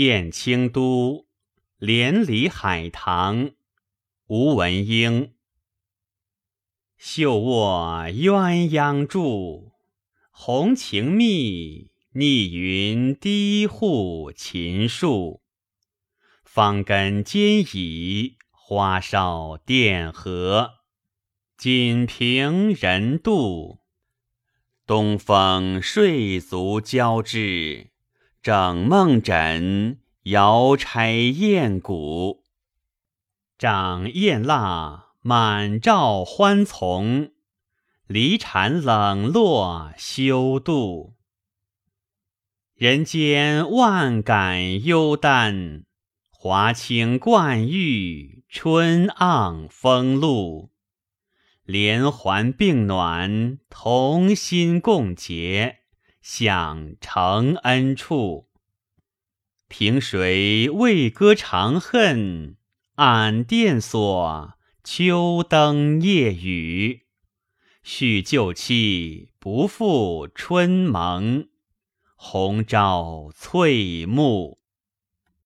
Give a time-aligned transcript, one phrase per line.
[0.00, 1.26] 燕清都，
[1.76, 3.50] 连理海棠。
[4.28, 5.34] 吴文英。
[6.96, 9.72] 绣卧鸳鸯柱，
[10.30, 15.42] 红情密，逆云低护秦树。
[16.44, 20.76] 芳根兼倚，花梢电荷。
[21.58, 23.80] 锦屏人度，
[24.86, 27.89] 东风睡足交织。
[28.42, 32.44] 整梦枕，摇钗燕鼓。
[33.58, 37.32] 掌燕蜡，满照欢从。
[38.06, 41.16] 离蝉冷落休度。
[42.74, 45.84] 人间万感幽丹，
[46.30, 50.70] 华清冠玉，春盎风露。
[51.66, 55.79] 连环并暖，同心共结，
[56.20, 58.48] 享承恩处。
[59.68, 62.56] 凭谁为歌长恨？
[62.96, 67.06] 暗殿锁，秋灯夜雨。
[67.82, 71.48] 叙旧期，不负春盟。
[72.16, 74.59] 红朝翠幕。